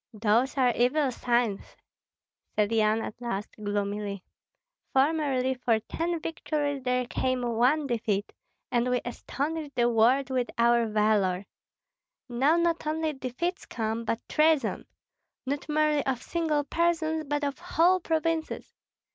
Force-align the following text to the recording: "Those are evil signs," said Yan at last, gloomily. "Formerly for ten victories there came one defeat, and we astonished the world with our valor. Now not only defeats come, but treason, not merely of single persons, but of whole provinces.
"Those 0.15 0.57
are 0.57 0.73
evil 0.75 1.11
signs," 1.11 1.75
said 2.55 2.71
Yan 2.71 3.03
at 3.03 3.21
last, 3.21 3.51
gloomily. 3.63 4.23
"Formerly 4.93 5.53
for 5.53 5.79
ten 5.79 6.19
victories 6.19 6.81
there 6.81 7.05
came 7.05 7.43
one 7.43 7.85
defeat, 7.85 8.33
and 8.71 8.89
we 8.89 8.99
astonished 9.05 9.75
the 9.75 9.87
world 9.87 10.31
with 10.31 10.49
our 10.57 10.87
valor. 10.87 11.45
Now 12.27 12.55
not 12.57 12.87
only 12.87 13.13
defeats 13.13 13.67
come, 13.67 14.03
but 14.03 14.27
treason, 14.27 14.87
not 15.45 15.69
merely 15.69 16.03
of 16.07 16.23
single 16.23 16.63
persons, 16.63 17.25
but 17.25 17.43
of 17.43 17.59
whole 17.59 17.99
provinces. 17.99 18.73